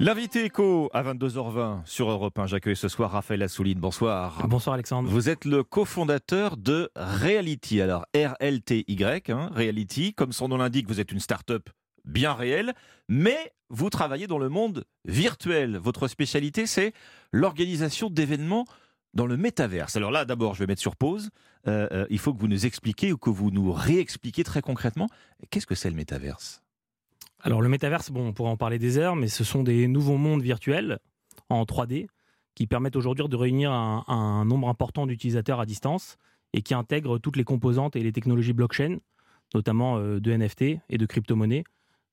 [0.00, 2.48] L'invité éco à 22h20 sur Europe 1.
[2.48, 3.78] J'accueille ce soir Raphaël Assouline.
[3.78, 4.44] Bonsoir.
[4.48, 5.08] Bonsoir Alexandre.
[5.08, 7.80] Vous êtes le cofondateur de Reality.
[7.80, 10.12] Alors R-L-T-Y, hein, Reality.
[10.12, 11.70] Comme son nom l'indique, vous êtes une start-up
[12.04, 12.74] bien réelle,
[13.08, 15.76] mais vous travaillez dans le monde virtuel.
[15.76, 16.92] Votre spécialité, c'est
[17.30, 18.66] l'organisation d'événements
[19.14, 19.94] dans le métaverse.
[19.94, 21.30] Alors là, d'abord, je vais mettre sur pause.
[21.68, 25.08] Euh, euh, il faut que vous nous expliquiez ou que vous nous réexpliquiez très concrètement
[25.50, 26.63] qu'est-ce que c'est le métaverse?
[27.44, 30.16] Alors le métaverse, bon, on pourrait en parler des heures, mais ce sont des nouveaux
[30.16, 30.98] mondes virtuels
[31.50, 32.06] en 3D
[32.54, 36.16] qui permettent aujourd'hui de réunir un, nombre important d'utilisateurs à distance
[36.54, 38.96] et qui intègrent toutes les composantes et les technologies blockchain,
[39.54, 41.64] notamment euh, de NFT et de crypto-monnaies,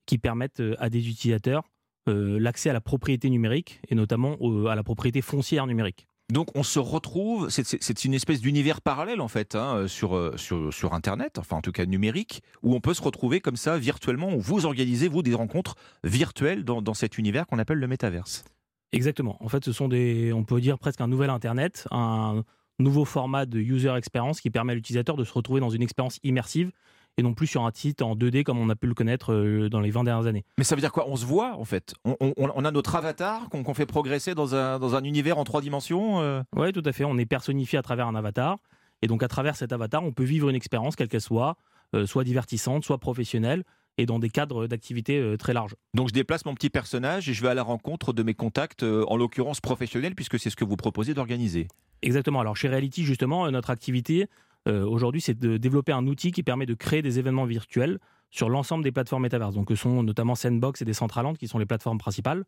[0.06, 1.64] qui permettent euh, à des utilisateurs
[2.10, 4.36] euh, l'accès à la propriété numérique et notamment
[4.68, 6.08] à la propriété foncière numérique.
[6.32, 10.38] Donc on se retrouve, c'est une espèce d'univers parallèle en fait hein, euh, sur, euh,
[10.38, 14.34] sur, Internet, enfin en tout cas numérique, où on peut se retrouver comme ça virtuellement,
[14.34, 18.46] où vous organisez, vous, des rencontres virtuelles dans, dans cet univers qu'on appelle le métaverse.
[18.94, 19.36] Exactement.
[19.42, 22.46] En fait, ce sont des, on peut dire presque un nouvel Internet, un
[22.80, 26.18] nouveau format de user experience qui permet à l'utilisateur de se retrouver dans une expérience
[26.24, 26.72] immersive
[27.18, 29.70] et non plus sur un site en 2D comme on a pu le connaître euh,
[29.70, 30.46] dans les 20 dernières années.
[30.58, 31.06] Mais ça veut dire quoi?
[31.08, 31.94] On se voit en fait?
[32.06, 36.22] On, a notre avatar qu'on fait progresser dans un, dans un, univers en trois dimensions
[36.22, 36.42] euh?
[36.56, 37.04] Oui, tout à fait.
[37.04, 38.58] On est personnifié à travers un avatar.
[39.02, 41.58] Et donc à travers cet avatar, on peut vivre une expérience, quelle qu'elle soit,
[41.96, 43.64] euh, soit divertissante, soit professionnelle,
[43.98, 45.76] et dans des cadres d'activité très larges.
[45.94, 48.84] Donc je déplace mon petit personnage et je vais à la rencontre de mes contacts,
[48.84, 51.68] en l'occurrence professionnels, puisque c'est ce que vous proposez d'organiser.
[52.02, 52.40] Exactement.
[52.40, 54.28] Alors chez Reality, justement, notre activité,
[54.68, 58.50] euh, aujourd'hui, c'est de développer un outil qui permet de créer des événements virtuels sur
[58.50, 61.98] l'ensemble des plateformes métaverses, donc que sont notamment Sandbox et Decentraland, qui sont les plateformes
[61.98, 62.46] principales.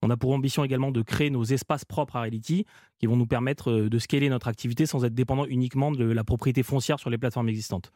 [0.00, 2.64] On a pour ambition également de créer nos espaces propres à Reality,
[2.98, 6.24] qui vont nous permettre euh, de scaler notre activité sans être dépendant uniquement de la
[6.24, 7.92] propriété foncière sur les plateformes existantes.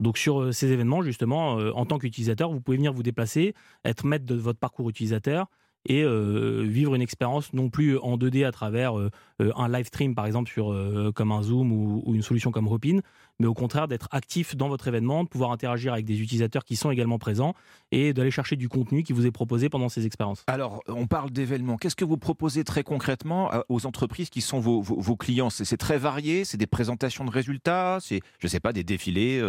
[0.00, 4.06] Donc sur euh, ces événements, justement, en tant qu'utilisateur, vous pouvez venir vous déplacer, être
[4.06, 5.48] maître de votre parcours utilisateur
[5.86, 9.10] et euh, vivre une expérience non plus en 2D à travers euh,
[9.42, 10.74] euh, un live stream par exemple sur
[11.14, 13.00] comme un Zoom ou, une solution comme Hopin,
[13.38, 16.76] mais au contraire d'être actif dans votre événement, de pouvoir interagir avec des utilisateurs qui
[16.76, 17.54] sont également présents
[17.90, 20.44] et d'aller chercher du contenu qui vous est proposé pendant ces expériences.
[20.46, 21.76] Alors, on parle d'événements.
[21.76, 25.50] Qu'est-ce que vous proposez très concrètement aux entreprises qui sont vos, vos clients?
[25.50, 29.40] C'est très varié, c'est des présentations de résultats, c'est, je ne sais pas, des défilés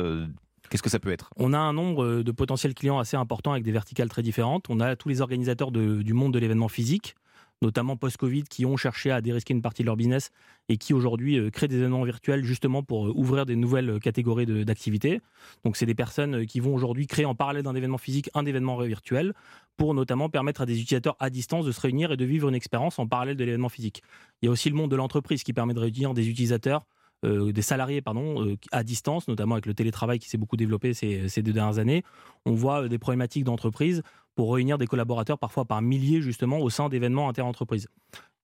[0.69, 1.29] Qu'est-ce que ça peut être?
[1.37, 4.65] On a un nombre euh, de potentiels clients assez important avec des verticales très différentes.
[4.69, 7.15] On a tous les organisateurs du monde de l'événement physique,
[7.61, 10.31] notamment post-Covid, qui ont cherché à dérisquer une partie de leur business
[10.67, 14.45] et qui aujourd'hui euh, créent des événements virtuels justement pour euh, ouvrir des nouvelles catégories
[14.65, 15.21] d'activités.
[15.63, 18.77] Donc c'est des personnes qui vont aujourd'hui créer en parallèle d'un événement physique un événement
[18.77, 19.33] virtuel
[19.77, 22.55] pour notamment permettre à des utilisateurs à distance de se réunir et de vivre une
[22.55, 24.01] expérience en parallèle de l'événement physique.
[24.41, 26.85] Il y a aussi le monde de l'entreprise qui permet de réunir des utilisateurs
[27.23, 30.93] euh, des salariés pardon, euh, à distance, notamment avec le télétravail qui s'est beaucoup développé
[30.93, 32.03] ces, deux dernières années.
[32.45, 34.03] On voit euh, des problématiques d'entreprise
[34.35, 37.87] pour réunir des collaborateurs parfois par milliers justement au sein d'événements inter-entreprises.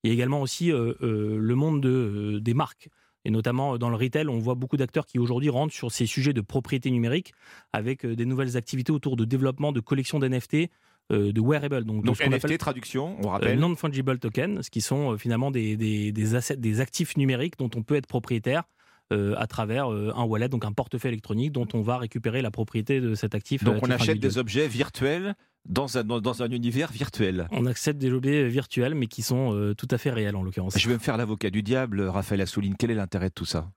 [0.03, 2.89] Il y a également aussi le monde de, des marques.
[3.23, 6.33] Et notamment dans le retail, on voit beaucoup d'acteurs qui aujourd'hui rentrent sur ces sujets
[6.33, 7.33] de propriété numérique
[7.71, 10.71] avec des nouvelles activités autour de développement de collections d'NFT,
[11.09, 11.83] de wearable.
[11.83, 13.59] Donc, donc NFT, traduction, on rappelle.
[13.59, 17.95] Non-fungible tokens, ce qui sont finalement des, des, assets, des actifs numériques dont on peut
[17.95, 18.63] être propriétaire
[19.11, 22.49] euh, à travers euh, un wallet, donc un portefeuille électronique dont on va récupérer la
[22.49, 23.61] propriété de cet actif.
[23.63, 25.35] Donc on achète des objets virtuels
[25.67, 27.47] dans un, dans un univers virtuel.
[27.51, 30.77] On accepte des objets virtuels, mais qui sont euh, tout à fait réels en l'occurrence.
[30.77, 32.75] Je vais me faire l'avocat du diable, Raphaël Assouline.
[32.79, 33.69] Quel est l'intérêt de tout ça?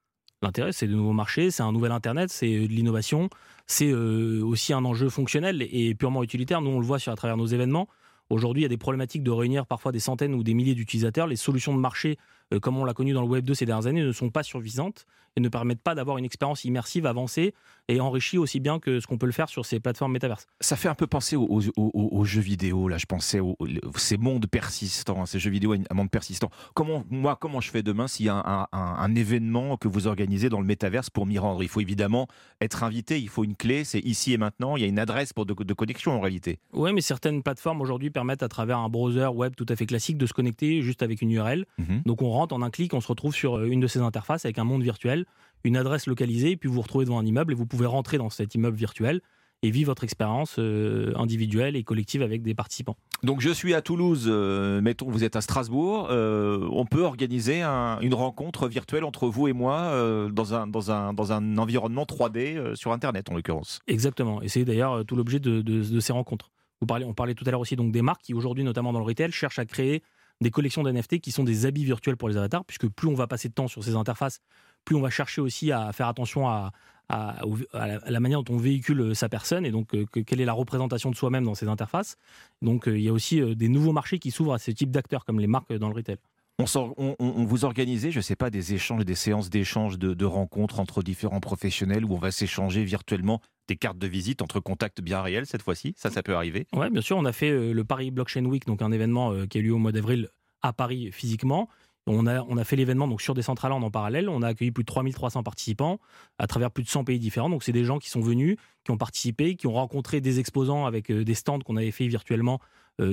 [0.43, 3.31] L'intérêt, c'est de nouveaux marchés, c'est un nouvel Internet, c'est de l'innovation,
[3.67, 6.61] c'est aussi un enjeu fonctionnel et purement utilitaire.
[6.61, 7.89] Nous, on le voit à travers nos événements.
[8.31, 11.27] Aujourd'hui, il y a des problématiques de réunir parfois des centaines ou des milliers d'utilisateurs.
[11.27, 12.19] Les solutions de marché,
[12.53, 14.43] euh, comme on l'a connu dans le Web 2 ces dernières années, ne sont pas
[14.43, 15.07] suffisantes
[15.37, 17.55] et ne permettent pas d'avoir une expérience immersive avancée
[17.89, 20.47] et enrichie aussi bien que ce qu'on peut le faire sur ces plateformes métaverses.
[20.61, 22.89] Ça fait un peu penser aux, jeux vidéo.
[22.89, 23.57] Là, je pensais aux,
[23.97, 26.51] ces mondes persistants, hein, ces jeux vidéo, un monde persistant.
[26.75, 30.61] Comment moi, comment je fais demain s'il y a un, événement que vous organisez dans
[30.61, 31.63] le métaverse pour m'y rendre?
[31.63, 32.27] Il faut évidemment
[32.61, 33.21] être invité.
[33.21, 33.85] Il faut une clé.
[33.85, 34.77] C'est ici et maintenant.
[34.77, 36.59] Il y a une adresse pour de, connexion en réalité.
[36.73, 40.17] Oui, mais certaines plateformes aujourd'hui permettent à travers un browser web tout à fait classique
[40.17, 41.67] de se connecter juste avec une URL.
[41.79, 42.03] Mhm.
[42.07, 44.45] Donc on rentre en un clic, on se retrouve sur euh, une de ces interfaces
[44.45, 45.27] avec un monde virtuel,
[45.65, 48.19] une adresse localisée, et puis vous vous retrouvez devant un immeuble et vous pouvez rentrer
[48.19, 49.21] dans cet immeuble virtuel
[49.63, 52.97] et vivre votre expérience euh, individuelle et collective avec des participants.
[53.23, 58.15] Donc je suis à Toulouse, euh, mettons vous êtes à Strasbourg, on peut organiser une
[58.15, 62.93] rencontre virtuelle entre vous et moi dans, un, dans, un, dans un environnement 3D sur
[62.93, 63.81] Internet en l'occurrence.
[63.87, 66.51] Exactement, et c'est d'ailleurs tout l'objet de, de, ces rencontres.
[66.81, 68.99] Vous parlez, on parlait tout à l'heure aussi donc des marques qui aujourd'hui, notamment dans
[68.99, 70.03] le retail, cherchent à créer
[70.41, 73.27] des collections d'NFT qui sont des habits virtuels pour les avatars, puisque plus on va
[73.27, 74.41] passer de temps sur ces interfaces,
[74.85, 76.73] plus on va chercher aussi à faire attention à,
[77.09, 79.95] la, manière dont on véhicule sa personne et donc
[80.27, 82.17] quelle est la représentation de soi-même dans ces interfaces.
[82.63, 85.39] Donc il y a aussi des nouveaux marchés qui s'ouvrent à ce type d'acteurs comme
[85.39, 86.17] les marques dans le retail.
[86.59, 91.03] On, vous organisez, je ne sais pas, des échanges, des séances d'échange, de, rencontres entre
[91.03, 95.47] différents professionnels où on va s'échanger virtuellement des cartes de visite entre contacts bien réels
[95.47, 97.17] cette fois-ci Ça, ça peut arriver Oui, bien sûr.
[97.17, 99.65] On a fait euh, le Paris Blockchain Week, donc un événement euh, qui a eu
[99.65, 100.29] lieu au mois d'avril
[100.63, 101.69] à Paris physiquement.
[102.07, 104.29] On a, on a fait l'événement donc sur Decentraland en parallèle.
[104.29, 105.99] On a accueilli plus de 3300 participants
[106.39, 107.49] à travers plus de 100 pays différents.
[107.49, 110.85] Donc, c'est des gens qui sont venus, qui ont participé, qui ont rencontré des exposants
[110.85, 112.61] avec euh, des stands qu'on avait fait virtuellement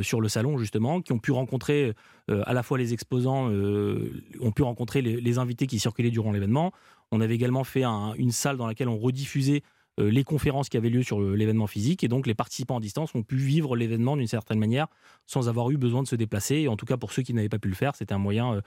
[0.03, 1.95] sur le salon justement, qui ont pu rencontrer
[2.27, 6.71] à la fois les exposants, ont pu rencontrer les, invités qui circulaient durant l'événement.
[7.11, 9.63] On avait également fait une salle dans laquelle on rediffusait
[9.97, 13.23] les conférences qui avaient lieu sur l'événement physique et donc les participants à distance ont
[13.23, 14.87] pu vivre l'événement d'une certaine manière
[15.27, 16.55] sans avoir eu besoin de se déplacer.
[16.55, 18.61] Et en tout cas pour ceux qui n'avaient pas pu le faire, c'était un moyen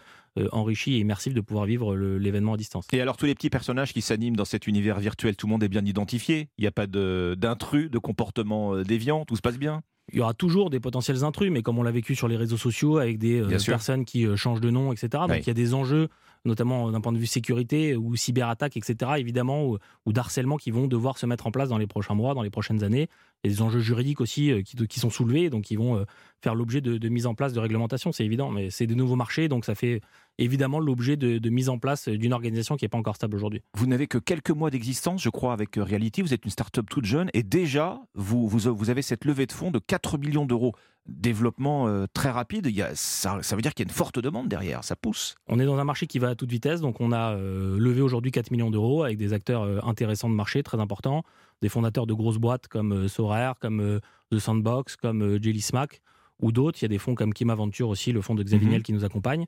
[0.53, 2.87] enrichi et immersif de pouvoir vivre l'événement à distance.
[2.93, 5.63] Et alors tous les petits personnages qui s'animent dans cet univers virtuel, tout le monde
[5.65, 6.51] est bien identifié.
[6.59, 9.83] Il n'y a pas d'intrus, de comportement déviant, tout se passe bien
[10.13, 12.57] il y aura toujours des potentiels intrus, mais comme on l'a vécu sur les réseaux
[12.57, 15.25] sociaux avec des euh, personnes qui euh, changent de nom, etc.
[15.29, 16.09] Donc il y a des enjeux,
[16.45, 19.13] notamment d'un point de vue sécurité ou cyberattaque, etc.
[19.19, 22.35] Évidemment, ou, ou d'harcèlement qui vont devoir se mettre en place dans les prochains mois,
[22.35, 23.09] dans les prochaines années.
[23.45, 26.05] Il y a des enjeux juridiques aussi euh, qui, qui, sont soulevés, donc qui vont
[26.45, 28.51] faire l'objet de, mise en place de réglementation, c'est évident.
[28.51, 30.03] Mais c'est des nouveaux marchés, donc ça fait
[30.39, 33.63] évidemment l'objet de, mise en place d'une organisation qui n'est pas encore stable aujourd'hui.
[33.75, 36.23] Vous n'avez que quelques mois d'existence, je crois, avec Reality.
[36.23, 39.71] Vous êtes une start-up toute jeune et déjà, vous, vous, avez cette levée de fonds
[39.71, 40.75] de 4 millions d'euros.
[41.07, 44.19] Développement euh, très rapide, il y a, ça, veut dire qu'il y a une forte
[44.19, 45.35] demande derrière, ça pousse.
[45.49, 48.01] On est dans un marché qui va à toute vitesse, donc on a euh, levé
[48.01, 51.23] aujourd'hui 4 millions d'euros avec des acteurs euh, intéressants de marché, très importants,
[51.65, 54.01] des fondateurs de grosses boîtes comme Sorare, comme
[54.31, 56.03] The Sandbox, comme Jelly Smack
[56.43, 56.79] ou d'autres.
[56.81, 58.73] Il y a des fonds comme Kim Aventure aussi, le fonds de Xavier mhm.
[58.73, 59.47] Niel qui nous accompagne.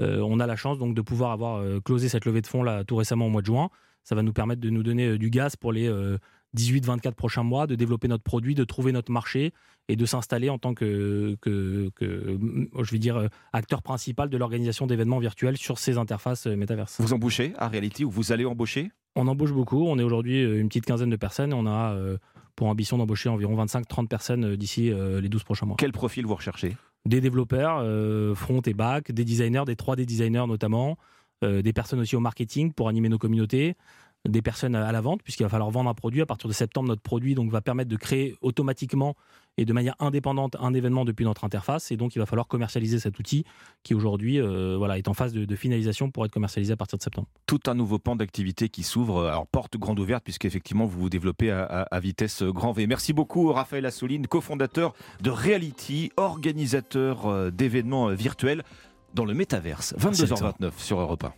[0.00, 2.62] Euh, on a la chance donc de pouvoir avoir euh, closé cette levée de fonds
[2.62, 3.68] là tout récemment au mois de juin.
[4.04, 5.88] Ça va nous permettre de nous donner euh, du gaz pour les
[6.56, 9.52] 18-24 prochains mois, de développer notre produit, de trouver notre marché
[9.88, 15.18] et de s'installer en tant que, que, je vais dire, acteur principal de l'organisation d'événements
[15.18, 17.00] virtuels sur ces interfaces métaverses.
[17.00, 18.90] Vous embauchez à Reality ou vous allez embaucher?
[19.16, 19.86] On embauche beaucoup.
[19.86, 21.52] On est aujourd'hui une petite quinzaine de personnes.
[21.52, 21.96] On a
[22.56, 25.76] pour ambition d'embaucher environ 25-30 personnes d'ici les 12 prochains mois.
[25.78, 26.76] Quel profil vous recherchez?
[27.04, 30.96] Des développeurs euh, front et back, des designers, des 3D designers notamment,
[31.42, 33.74] euh, des personnes aussi au marketing pour animer nos communautés,
[34.28, 36.20] des personnes à la vente, puisqu'il va falloir vendre un produit.
[36.20, 39.16] À partir de septembre, notre produit donc, va permettre de créer automatiquement
[39.58, 41.90] et de manière indépendante un événement depuis notre interface.
[41.90, 43.44] Et donc, il va falloir commercialiser cet outil
[43.82, 47.02] qui aujourd'hui euh, voilà, est en phase de, finalisation pour être commercialisé à partir de
[47.02, 47.28] septembre.
[47.46, 51.50] Tout un nouveau pan d'activité qui s'ouvre, alors porte grande ouverte, puisqu'effectivement, vous vous développez
[51.50, 52.86] à, vitesse grand V.
[52.86, 58.62] Merci beaucoup, Raphaël Assouline, cofondateur de Reality, organisateur euh, d'événements euh, virtuels
[59.14, 59.94] dans le métaverse.
[59.98, 61.30] 22h29 sur Europe 1.